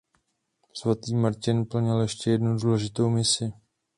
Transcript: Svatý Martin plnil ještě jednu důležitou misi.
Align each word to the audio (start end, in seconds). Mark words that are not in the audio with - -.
Svatý 0.73 1.15
Martin 1.15 1.65
plnil 1.65 2.01
ještě 2.01 2.31
jednu 2.31 2.57
důležitou 2.57 3.09
misi. 3.09 3.53